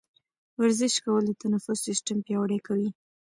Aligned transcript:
ورزش 0.61 0.93
کول 1.03 1.23
د 1.27 1.31
تنفس 1.41 1.77
سیستم 1.87 2.17
پیاوړی 2.25 2.59
کوي. 2.67 2.89